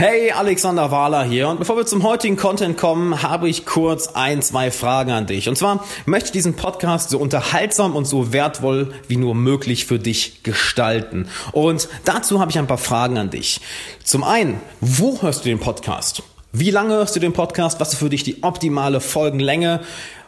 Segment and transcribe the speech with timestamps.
[0.00, 4.42] Hey, Alexander Wahler hier und bevor wir zum heutigen Content kommen, habe ich kurz ein,
[4.42, 5.48] zwei Fragen an dich.
[5.48, 9.98] Und zwar möchte ich diesen Podcast so unterhaltsam und so wertvoll wie nur möglich für
[9.98, 11.26] dich gestalten.
[11.50, 13.60] Und dazu habe ich ein paar Fragen an dich.
[14.04, 16.22] Zum einen, wo hörst du den Podcast?
[16.52, 17.80] Wie lange hörst du den Podcast?
[17.80, 19.80] Was ist für dich die optimale Folgenlänge?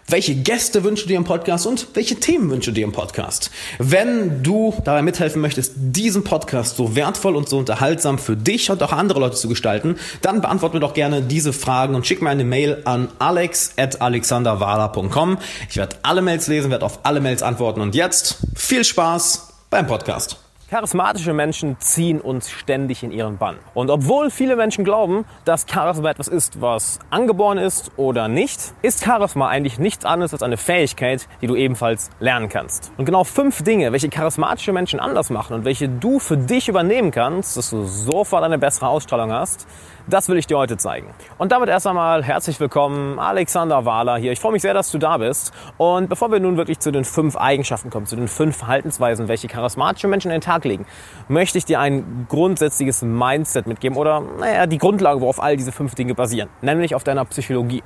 [0.09, 3.51] Welche Gäste wünschst du dir im Podcast und welche Themen wünschst du dir im Podcast.
[3.79, 8.83] Wenn du dabei mithelfen möchtest, diesen Podcast so wertvoll und so unterhaltsam für dich und
[8.83, 12.31] auch andere Leute zu gestalten, dann beantworte mir doch gerne diese Fragen und schick mir
[12.31, 15.39] eine Mail an alex.alexanderwala.com.
[15.69, 19.87] Ich werde alle Mails lesen, werde auf alle Mails antworten und jetzt viel Spaß beim
[19.87, 20.50] Podcast.
[20.71, 23.57] Charismatische Menschen ziehen uns ständig in ihren Bann.
[23.75, 29.05] Und obwohl viele Menschen glauben, dass Charisma etwas ist, was angeboren ist oder nicht, ist
[29.05, 32.93] Charisma eigentlich nichts anderes als eine Fähigkeit, die du ebenfalls lernen kannst.
[32.99, 37.11] Und genau fünf Dinge, welche charismatische Menschen anders machen und welche du für dich übernehmen
[37.11, 39.67] kannst, dass du sofort eine bessere Ausstrahlung hast,
[40.07, 41.09] das will ich dir heute zeigen.
[41.39, 44.33] Und damit erst einmal herzlich willkommen, Alexander Wahler hier.
[44.33, 45.53] Ich freue mich sehr, dass du da bist.
[45.79, 49.49] Und bevor wir nun wirklich zu den fünf Eigenschaften kommen, zu den fünf Verhaltensweisen, welche
[49.49, 50.87] charismatische Menschen in den Tag legen,
[51.29, 55.95] möchte ich dir ein grundsätzliches Mindset mitgeben oder, naja, die Grundlage, worauf all diese fünf
[55.95, 57.83] Dinge basieren, nämlich auf deiner Psychologie.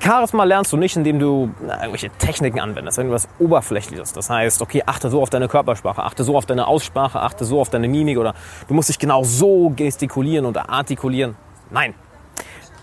[0.00, 4.12] Charisma lernst du nicht, indem du irgendwelche Techniken anwendest, irgendwas Oberflächliches.
[4.12, 7.60] Das heißt, okay, achte so auf deine Körpersprache, achte so auf deine Aussprache, achte so
[7.60, 8.34] auf deine Mimik oder
[8.68, 11.36] du musst dich genau so gestikulieren oder artikulieren.
[11.70, 11.94] Nein.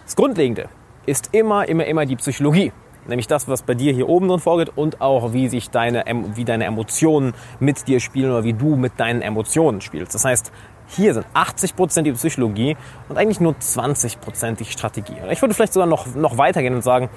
[0.03, 0.67] Das Grundlegende
[1.05, 2.73] ist immer, immer, immer die Psychologie.
[3.07, 6.03] Nämlich das, was bei dir hier oben drin vorgeht und auch wie sich deine,
[6.35, 10.15] wie deine Emotionen mit dir spielen oder wie du mit deinen Emotionen spielst.
[10.15, 10.51] Das heißt,
[10.87, 12.77] hier sind 80% die Psychologie
[13.09, 15.15] und eigentlich nur 20% die Strategie.
[15.31, 17.09] Ich würde vielleicht sogar noch, noch weitergehen und sagen,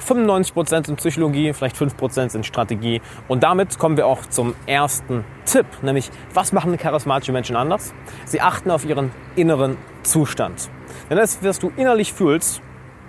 [0.00, 3.00] 95% sind Psychologie, vielleicht 5% sind Strategie.
[3.28, 7.92] Und damit kommen wir auch zum ersten Tipp, nämlich was machen charismatische Menschen anders?
[8.24, 10.70] Sie achten auf ihren inneren Zustand.
[11.08, 12.62] Denn das, was du innerlich fühlst,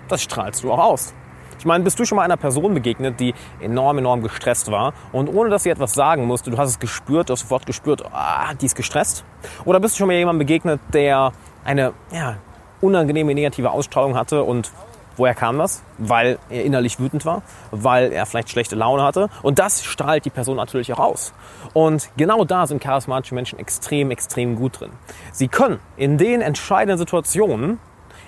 [0.08, 1.14] das strahlst du auch aus.
[1.62, 5.28] Ich meine, bist du schon mal einer Person begegnet, die enorm, enorm gestresst war und
[5.28, 8.52] ohne dass sie etwas sagen musste, du hast es gespürt, du hast sofort gespürt, ah,
[8.60, 9.24] die ist gestresst?
[9.64, 11.30] Oder bist du schon mal jemandem begegnet, der
[11.64, 12.38] eine ja,
[12.80, 14.72] unangenehme negative Ausstrahlung hatte und
[15.16, 15.82] Woher kam das?
[15.98, 19.28] Weil er innerlich wütend war, weil er vielleicht schlechte Laune hatte.
[19.42, 21.34] Und das strahlt die Person natürlich auch aus.
[21.74, 24.90] Und genau da sind charismatische Menschen extrem, extrem gut drin.
[25.30, 27.78] Sie können in den entscheidenden Situationen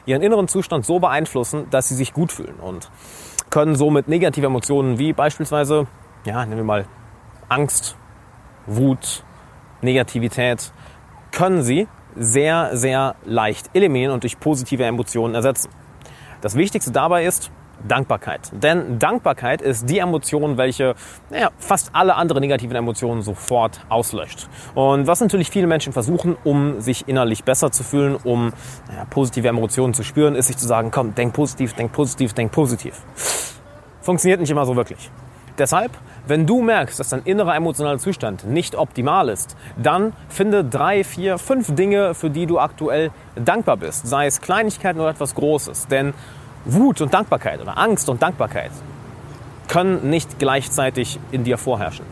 [0.07, 2.91] ihren inneren Zustand so beeinflussen, dass sie sich gut fühlen und
[3.51, 5.87] können somit negative Emotionen wie beispielsweise,
[6.25, 6.87] ja, nehmen wir mal
[7.49, 7.97] Angst,
[8.67, 9.25] Wut,
[9.83, 10.73] Negativität,
[11.31, 15.71] können sie sehr, sehr leicht eliminieren und durch positive Emotionen ersetzen.
[16.41, 17.51] Das Wichtigste dabei ist,
[17.87, 18.51] Dankbarkeit.
[18.53, 20.95] Denn Dankbarkeit ist die Emotion, welche
[21.31, 24.49] naja, fast alle anderen negativen Emotionen sofort auslöscht.
[24.75, 28.53] Und was natürlich viele Menschen versuchen, um sich innerlich besser zu fühlen, um
[28.89, 32.53] naja, positive Emotionen zu spüren, ist sich zu sagen, komm, denk positiv, denk positiv, denk
[32.53, 33.03] positiv.
[34.01, 35.11] Funktioniert nicht immer so wirklich.
[35.57, 35.93] Deshalb,
[36.27, 41.39] wenn du merkst, dass dein innerer emotionaler Zustand nicht optimal ist, dann finde drei, vier,
[41.39, 44.07] fünf Dinge, für die du aktuell dankbar bist.
[44.07, 45.87] Sei es Kleinigkeiten oder etwas Großes.
[45.87, 46.13] Denn
[46.65, 48.71] Wut und Dankbarkeit oder Angst und Dankbarkeit
[49.69, 52.07] können nicht gleichzeitig in dir vorherrschen.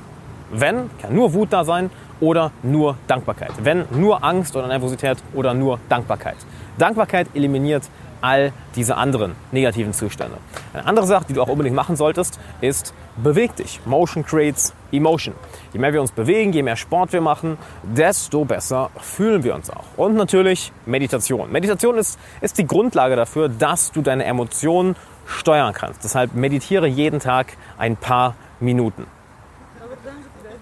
[0.51, 1.91] Wenn, kann nur Wut da sein
[2.21, 3.53] oder nur Dankbarkeit.
[3.63, 6.37] Wenn, nur Angst oder Nervosität oder nur Dankbarkeit.
[6.77, 7.85] Dankbarkeit eliminiert
[8.23, 10.39] all diese anderen negativen Zustände.
[10.73, 13.81] Eine andere Sache, die du auch unbedingt machen solltest, ist beweg dich.
[13.85, 15.35] Motion creates emotion.
[15.73, 19.71] Je mehr wir uns bewegen, je mehr Sport wir machen, desto besser fühlen wir uns
[19.71, 19.85] auch.
[19.97, 21.53] Und natürlich Meditation.
[21.53, 24.97] Meditation ist, ist die Grundlage dafür, dass du deine Emotionen
[25.27, 26.05] steuern kannst.
[26.05, 29.07] Deshalb meditiere jeden Tag ein paar Minuten.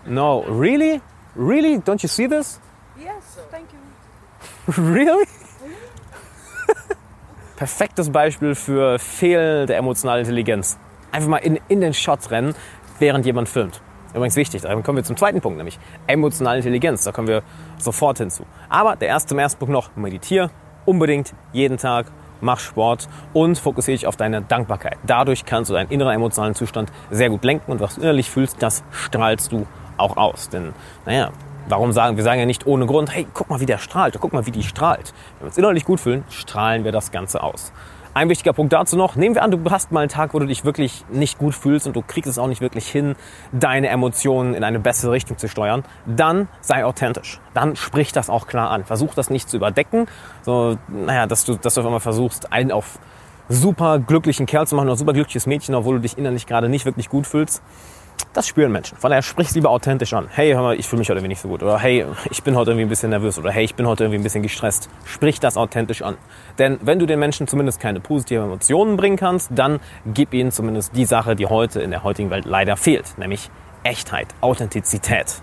[0.07, 1.01] No, really?
[1.37, 1.79] Really?
[1.79, 2.59] Don't you see this?
[2.99, 3.79] Yes, thank you.
[4.93, 5.27] Really?
[7.61, 10.79] Perfektes Beispiel für fehlende emotionale Intelligenz.
[11.13, 12.55] Einfach mal in, in den Shot rennen,
[13.01, 13.83] während jemand filmt.
[14.15, 17.05] Übrigens wichtig, dann kommen wir zum zweiten Punkt, nämlich emotionale Intelligenz.
[17.05, 17.43] Da kommen wir
[17.77, 18.47] sofort hinzu.
[18.71, 20.49] Aber der erste, zum ersten Punkt noch, meditiere
[20.87, 22.07] unbedingt jeden Tag,
[22.41, 24.97] mach Sport und fokussiere dich auf deine Dankbarkeit.
[25.07, 28.63] Dadurch kannst du deinen inneren emotionalen Zustand sehr gut lenken und was du innerlich fühlst,
[28.63, 29.67] das strahlst du
[29.99, 30.49] auch aus.
[30.49, 30.73] Denn,
[31.05, 31.31] naja,
[31.69, 34.33] Warum sagen wir sagen ja nicht ohne Grund, hey, guck mal, wie der strahlt, guck
[34.33, 35.13] mal, wie die strahlt.
[35.39, 37.73] Wenn wir uns innerlich gut fühlen, strahlen wir das Ganze aus.
[38.13, 40.47] Ein wichtiger Punkt dazu noch, nehmen wir an, du hast mal einen Tag, wo du
[40.47, 43.15] dich wirklich nicht gut fühlst und du kriegst es auch nicht wirklich hin,
[43.53, 47.39] deine Emotionen in eine bessere Richtung zu steuern, dann sei authentisch.
[47.55, 48.85] Dann sprich das auch klar an.
[48.85, 50.07] Versuch das nicht zu überdecken,
[50.43, 52.99] so, naja, dass du, dass du auf einmal versuchst, einen auf
[53.49, 56.87] super glücklichen Kerl zu machen oder super glückliches Mädchen, obwohl du dich innerlich gerade nicht
[56.87, 57.63] wirklich gut fühlst
[58.33, 58.97] Das spüren Menschen.
[58.97, 60.29] Von daher sprich es lieber authentisch an.
[60.31, 61.65] Hey, hör mal, ich fühle mich heute nicht so gut.
[61.65, 63.41] Oder hey, ich bin heute irgendwie ein bisschen nervös.
[63.41, 64.89] Oder hey, ich bin heute irgendwie ein bisschen gestresst.
[65.05, 66.17] Sprich das authentisch an.
[66.57, 70.95] Denn wenn du den Menschen zumindest keine positiven Emotionen bringen kannst, dann gib ihnen zumindest
[70.95, 73.19] die Sache, die heute in der heutigen Welt leider fehlt.
[73.19, 73.51] Nämlich
[73.83, 75.43] Echtheit, Authentizität.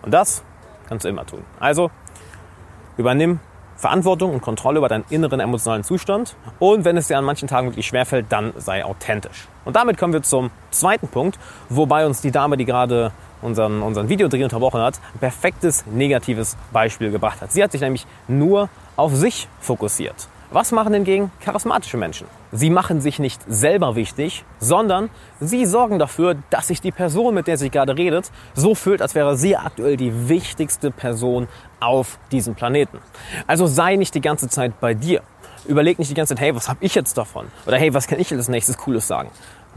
[0.00, 0.42] Und das
[0.88, 1.44] kannst du immer tun.
[1.60, 1.90] Also
[2.96, 3.40] übernimm
[3.78, 6.36] Verantwortung und Kontrolle über deinen inneren emotionalen Zustand.
[6.58, 9.46] Und wenn es dir an manchen Tagen wirklich schwerfällt, dann sei authentisch.
[9.64, 11.38] Und damit kommen wir zum zweiten Punkt,
[11.68, 17.12] wobei uns die Dame, die gerade unseren, unseren Videodreh unterbrochen hat, ein perfektes negatives Beispiel
[17.12, 17.52] gebracht hat.
[17.52, 20.28] Sie hat sich nämlich nur auf sich fokussiert.
[20.50, 22.26] Was machen hingegen charismatische Menschen?
[22.52, 25.10] Sie machen sich nicht selber wichtig, sondern
[25.40, 29.14] sie sorgen dafür, dass sich die Person, mit der sie gerade redet, so fühlt, als
[29.14, 31.48] wäre sie aktuell die wichtigste Person
[31.80, 32.98] auf diesem Planeten.
[33.46, 35.20] Also sei nicht die ganze Zeit bei dir.
[35.66, 37.48] Überleg nicht die ganze Zeit, hey, was habe ich jetzt davon?
[37.66, 39.28] Oder hey, was kann ich als nächstes Cooles sagen?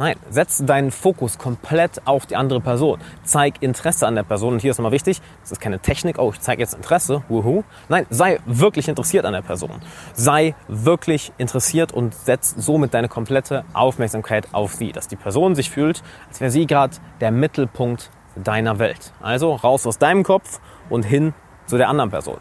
[0.02, 3.00] Nein, setz deinen Fokus komplett auf die andere Person.
[3.24, 4.54] Zeig Interesse an der Person.
[4.54, 7.64] Und hier ist nochmal wichtig, das ist keine Technik, oh, ich zeige jetzt Interesse, wuhu.
[7.88, 9.80] Nein, sei wirklich interessiert an der Person.
[10.14, 14.92] Sei wirklich interessiert und setz somit deine komplette Aufmerksamkeit auf sie.
[14.92, 19.14] Dass die Person sich fühlt, als wäre sie gerade der Mittelpunkt deiner Welt.
[19.22, 21.36] Also raus aus deinem Kopf und hin
[21.68, 22.40] zu der anderen Person.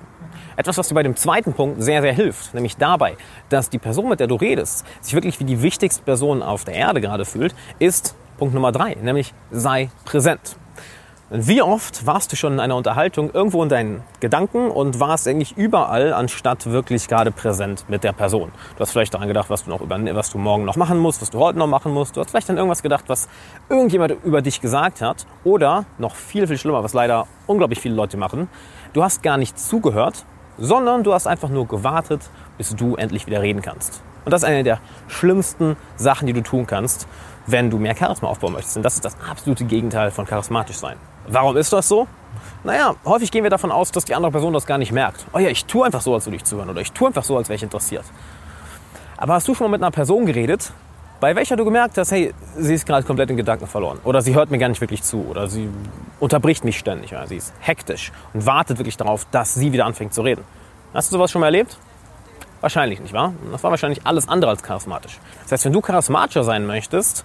[0.60, 3.16] Etwas, was dir bei dem zweiten Punkt sehr, sehr hilft, nämlich dabei,
[3.48, 6.74] dass die Person, mit der du redest, sich wirklich wie die wichtigste Person auf der
[6.74, 10.56] Erde gerade fühlt, ist Punkt Nummer drei, nämlich sei präsent.
[11.30, 15.56] Wie oft warst du schon in einer Unterhaltung irgendwo in deinen Gedanken und warst eigentlich
[15.56, 18.52] überall, anstatt wirklich gerade präsent mit der Person?
[18.76, 21.22] Du hast vielleicht daran gedacht, was du noch über, was du morgen noch machen musst,
[21.22, 22.16] was du heute noch machen musst.
[22.16, 23.28] Du hast vielleicht an irgendwas gedacht, was
[23.70, 25.24] irgendjemand über dich gesagt hat.
[25.42, 28.48] Oder noch viel, viel schlimmer, was leider unglaublich viele Leute machen.
[28.92, 30.26] Du hast gar nicht zugehört,
[30.60, 34.02] sondern du hast einfach nur gewartet, bis du endlich wieder reden kannst.
[34.24, 37.08] Und das ist eine der schlimmsten Sachen, die du tun kannst,
[37.46, 38.76] wenn du mehr Charisma aufbauen möchtest.
[38.76, 40.96] Und das ist das absolute Gegenteil von charismatisch sein.
[41.26, 42.06] Warum ist das so?
[42.62, 45.24] Naja, häufig gehen wir davon aus, dass die andere Person das gar nicht merkt.
[45.32, 46.68] Oh ja, ich tue einfach so, als würde ich zuhören.
[46.68, 48.04] Oder ich tue einfach so, als wäre ich interessiert.
[49.16, 50.72] Aber hast du schon mal mit einer Person geredet,
[51.20, 54.00] bei welcher du gemerkt hast, hey, sie ist gerade komplett in Gedanken verloren.
[54.04, 55.26] Oder sie hört mir gar nicht wirklich zu.
[55.28, 55.68] Oder sie
[56.18, 57.12] unterbricht mich ständig.
[57.12, 60.42] Oder sie ist hektisch und wartet wirklich darauf, dass sie wieder anfängt zu reden.
[60.94, 61.76] Hast du sowas schon mal erlebt?
[62.62, 63.34] Wahrscheinlich nicht, wahr?
[63.52, 65.18] Das war wahrscheinlich alles andere als charismatisch.
[65.44, 67.24] Das heißt, wenn du charismatischer sein möchtest,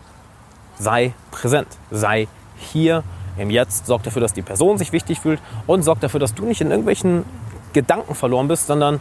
[0.78, 1.68] sei präsent.
[1.90, 2.28] Sei
[2.58, 3.04] hier
[3.38, 3.86] im Jetzt.
[3.86, 6.70] Sorg dafür, dass die Person sich wichtig fühlt und sorg dafür, dass du nicht in
[6.70, 7.24] irgendwelchen
[7.74, 9.00] Gedanken verloren bist, sondern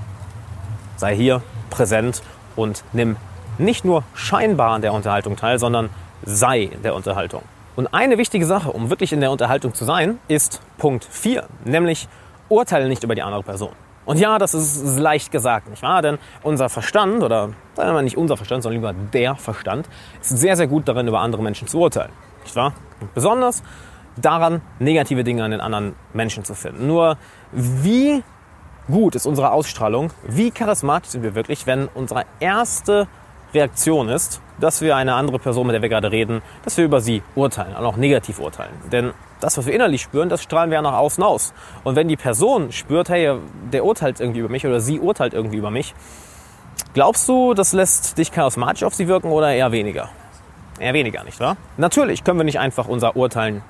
[0.97, 2.23] sei hier präsent
[2.57, 3.17] und nimm
[3.59, 5.91] nicht nur scheinbar an der Unterhaltung teil, sondern
[6.25, 7.43] sei der Unterhaltung.
[7.77, 12.09] Und eine wichtige Sache, um wirklich in der Unterhaltung zu sein, ist Punkt 4, nämlich
[12.49, 13.73] urteile nicht über die andere Person.
[14.05, 16.03] Und ja, das ist leicht gesagt, nicht wahr?
[16.03, 19.89] Denn unser Verstand, oder sagen wir mal nicht unser Verstand, sondern lieber der Verstand,
[20.21, 22.13] ist sehr, sehr gut darin, über andere Menschen zu urteilen.
[22.43, 22.75] Nicht wahr?
[23.01, 23.63] Und besonders
[24.17, 26.87] daran, negative Dinge an den anderen Menschen zu finden.
[26.87, 27.17] Nur
[27.51, 28.23] wie
[28.89, 33.09] gut ist unsere Ausstrahlung, wie charismatisch sind wir wirklich, wenn unsere erste
[33.55, 37.01] Reaktion ist, dass wir eine andere Person, mit der wir gerade reden, dass wir über
[37.01, 38.73] sie urteilen, auch negativ urteilen.
[38.93, 41.53] Denn das, was wir innerlich spüren, das strahlen wir ja nach außen aus.
[41.83, 43.37] Und wenn die Person spürt, hey,
[43.73, 45.95] der urteilt irgendwie über mich oder sie urteilt irgendwie über mich,
[46.95, 50.11] glaubst du, das lässt dich charismatisch auf sie wirken oder eher weniger?
[50.79, 51.57] Eher weniger, nicht wahr?
[51.77, 53.63] Natürlich können wir nicht einfach unser Urteilen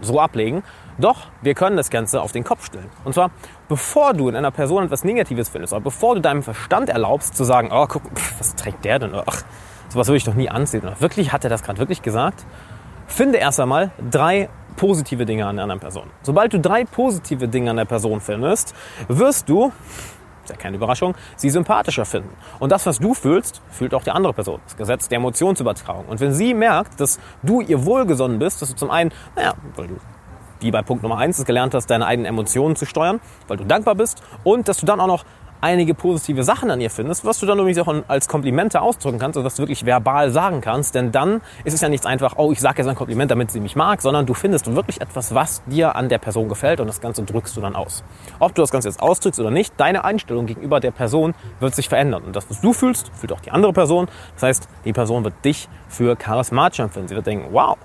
[0.00, 0.62] so ablegen,
[0.98, 2.90] doch wir können das Ganze auf den Kopf stellen.
[3.04, 3.30] Und zwar,
[3.68, 7.44] bevor du in einer Person etwas Negatives findest, oder bevor du deinem Verstand erlaubst zu
[7.44, 8.02] sagen, oh, guck,
[8.38, 9.14] was trägt der denn?
[9.14, 9.42] Ach,
[9.88, 10.82] sowas würde ich doch nie anziehen.
[10.82, 12.44] Oder wirklich, hat er das gerade wirklich gesagt?
[13.06, 16.10] Finde erst einmal drei positive Dinge an der anderen Person.
[16.22, 18.74] Sobald du drei positive Dinge an der Person findest,
[19.08, 19.72] wirst du,
[20.44, 22.30] ist ja keine Überraschung, sie sympathischer finden.
[22.58, 24.60] Und das, was du fühlst, fühlt auch die andere Person.
[24.64, 26.06] Das Gesetz der Emotionsübertragung.
[26.06, 29.88] Und wenn sie merkt, dass du ihr wohlgesonnen bist, dass du zum einen, naja, weil
[29.88, 29.96] du
[30.60, 33.94] wie bei Punkt Nummer eins gelernt hast, deine eigenen Emotionen zu steuern, weil du dankbar
[33.94, 35.24] bist und dass du dann auch noch
[35.60, 39.36] einige positive Sachen an ihr findest, was du dann übrigens auch als Komplimente ausdrücken kannst,
[39.36, 42.52] also dass du wirklich verbal sagen kannst, denn dann ist es ja nichts einfach, oh,
[42.52, 45.62] ich sage jetzt ein Kompliment, damit sie mich mag, sondern du findest wirklich etwas, was
[45.66, 48.04] dir an der Person gefällt und das Ganze drückst du dann aus.
[48.38, 51.88] Ob du das Ganze jetzt ausdrückst oder nicht, deine Einstellung gegenüber der Person wird sich
[51.88, 54.08] verändern und das, was du fühlst, fühlt auch die andere Person.
[54.34, 57.08] Das heißt, die Person wird dich für charismatisch empfinden.
[57.08, 57.76] Sie wird denken, wow,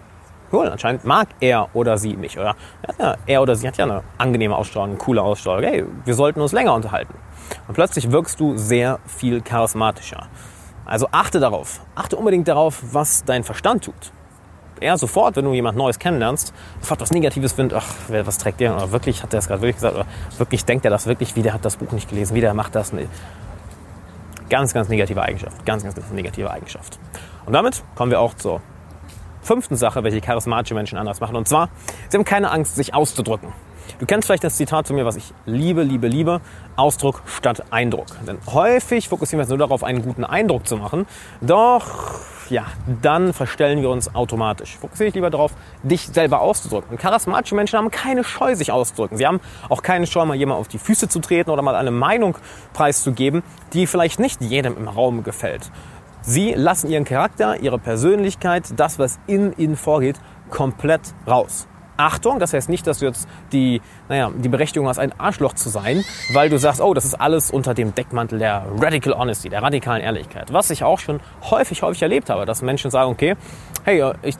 [0.53, 2.38] cool, anscheinend mag er oder sie mich.
[2.38, 2.55] Oder
[3.00, 5.63] ja, er oder sie hat ja eine angenehme Ausstrahlung, eine coole Ausstrahlung.
[5.63, 7.15] Hey, wir sollten uns länger unterhalten.
[7.67, 10.27] Und plötzlich wirkst du sehr viel charismatischer.
[10.86, 11.81] Also achte darauf.
[11.95, 14.12] Achte unbedingt darauf, was dein Verstand tut.
[14.79, 18.75] Er sofort, wenn du jemand Neues kennenlernst, sofort was Negatives findet, ach, was trägt der?
[18.75, 19.95] Oder wirklich, hat der das gerade wirklich gesagt?
[19.95, 20.05] Oder
[20.38, 22.75] wirklich denkt er das wirklich, wie der hat das Buch nicht gelesen, wie der macht
[22.75, 22.91] das?
[22.91, 23.07] Nee.
[24.50, 25.65] Ganz, ganz negative Eigenschaft.
[25.65, 27.00] Ganz, ganz, ganz negative Eigenschaft.
[27.45, 28.62] Und damit kommen wir auch zur
[29.43, 31.35] fünften Sache, welche charismatische Menschen anders machen.
[31.35, 31.69] Und zwar,
[32.09, 33.50] sie haben keine Angst, sich auszudrücken.
[34.00, 36.41] Du kennst vielleicht das Zitat zu mir, was ich liebe, liebe, liebe.
[36.75, 38.07] Ausdruck statt Eindruck.
[38.25, 41.05] Denn häufig fokussieren wir uns nur darauf, einen guten Eindruck zu machen.
[41.41, 42.19] Doch,
[42.50, 42.65] ja,
[43.01, 44.77] dann verstellen wir uns automatisch.
[44.77, 46.91] Fokussiere dich lieber darauf, dich selber auszudrücken.
[46.91, 49.17] Und charismatische Menschen haben keine Scheu, sich auszudrücken.
[49.17, 51.91] Sie haben auch keine Scheu, mal jemand auf die Füße zu treten oder mal eine
[51.91, 52.38] Meinung
[52.73, 55.71] preiszugeben, die vielleicht nicht jedem im Raum gefällt.
[56.25, 61.68] Sie lassen ihren Charakter, ihre Persönlichkeit, das, was in ihnen vorgeht, komplett raus.
[61.98, 65.68] Achtung, das heißt nicht, dass du jetzt die, naja, die Berechtigung hast, ein Arschloch zu
[65.68, 69.62] sein, weil du sagst, oh, das ist alles unter dem Deckmantel der Radical Honesty, der
[69.62, 70.53] radikalen Ehrlichkeit.
[70.53, 71.20] Was ich auch schon
[71.51, 73.36] häufig, häufig erlebt habe, dass Menschen sagen, okay,
[73.84, 74.36] hey, ich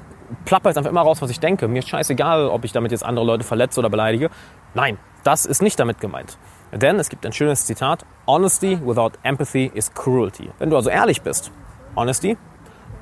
[0.46, 1.68] plapper jetzt einfach immer raus, was ich denke.
[1.68, 4.30] Mir ist scheißegal, ob ich damit jetzt andere Leute verletze oder beleidige.
[4.74, 6.38] Nein, das ist nicht damit gemeint.
[6.72, 10.50] Denn es gibt ein schönes Zitat, Honesty without empathy is cruelty.
[10.60, 11.52] Wenn du also ehrlich bist,
[11.96, 12.38] Honesty,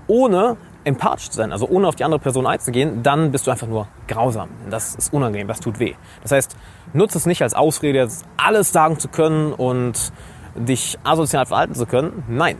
[0.07, 3.67] ohne empathisch zu sein, also ohne auf die andere Person einzugehen, dann bist du einfach
[3.67, 4.49] nur grausam.
[4.69, 5.93] Das ist unangenehm, das tut weh.
[6.23, 6.55] Das heißt,
[6.93, 10.11] nutze es nicht als Ausrede, jetzt alles sagen zu können und
[10.55, 12.23] dich asozial verhalten zu können.
[12.27, 12.57] Nein,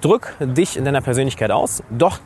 [0.00, 2.20] drück dich in deiner Persönlichkeit aus, doch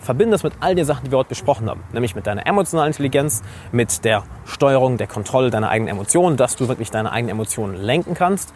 [0.00, 1.84] verbinde es mit all den Sachen, die wir heute besprochen haben.
[1.92, 6.68] Nämlich mit deiner emotionalen Intelligenz, mit der Steuerung, der Kontrolle deiner eigenen Emotionen, dass du
[6.68, 8.54] wirklich deine eigenen Emotionen lenken kannst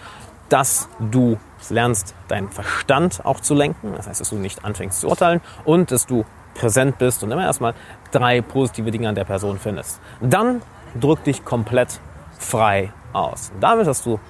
[0.48, 1.38] dass du
[1.70, 3.92] lernst, deinen Verstand auch zu lenken.
[3.96, 6.24] Das heißt, dass du nicht anfängst zu urteilen und dass du
[6.54, 7.74] präsent bist und immer erstmal
[8.12, 10.00] drei positive Dinge an der Person findest.
[10.20, 10.62] Dann
[11.00, 12.00] drück dich komplett
[12.38, 13.50] frei aus.
[13.54, 14.20] Und damit hast du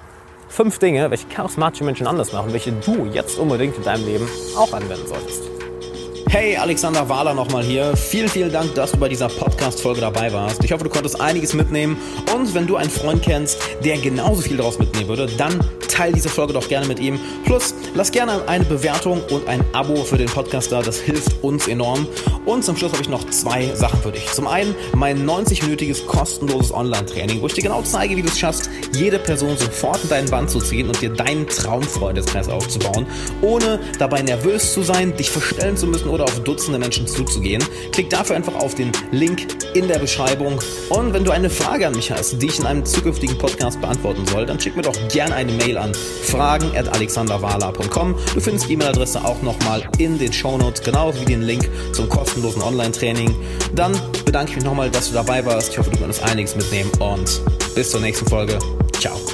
[0.49, 4.73] fünf Dinge, welche charismatische Menschen anders machen, welche du jetzt unbedingt in deinem Leben auch
[4.73, 5.43] anwenden solltest.
[6.29, 7.97] Hey, Alexander Wahler nochmal hier.
[7.97, 10.65] Vielen, vielen Dank, dass du bei dieser Podcast-Folge dabei warst.
[10.65, 11.97] Ich hoffe, du konntest einiges mitnehmen.
[12.35, 15.65] Und wenn du einen Freund kennst, der genauso viel daraus mitnehmen würde, dann
[15.95, 17.19] teile diese Folge doch gerne mit ihm.
[17.45, 20.83] Plus, lass gerne eine Bewertung und ein Abo für den Podcast da.
[20.83, 22.07] Das hilft uns enorm.
[22.45, 24.27] Und zum Schluss habe ich noch zwei Sachen für dich.
[24.33, 28.69] Zum einen mein 90-minütiges kostenloses Online-Training, wo ich dir genau zeige, wie du es schaffst,
[28.93, 33.07] jede Person sofort in deinen Band zu ziehen und dir deinen Traumfreundeskreis aufzubauen,
[33.41, 37.65] ohne dabei nervös zu sein, dich verstellen zu müssen oder auf Dutzende Menschen zuzugehen.
[37.93, 40.59] Klick dafür einfach auf den Link in der Beschreibung.
[40.91, 44.27] Und wenn du eine Frage an mich hast, die ich in einem zukünftigen Podcast beantworten
[44.27, 48.15] soll, dann schick mir doch gerne eine Mail an fragen at alexanderwala.com.
[48.35, 52.63] Du findest die E-Mail-Adresse auch nochmal in den Shownotes, genauso wie den Link zum kostenlosen
[52.63, 53.35] Online-Training.
[53.75, 55.71] Dann bedanke ich mich nochmal, dass du dabei warst.
[55.71, 57.41] Ich hoffe, du konntest einiges mitnehmen und
[57.75, 58.59] bis zur nächsten Folge.
[59.01, 59.34] Ciao.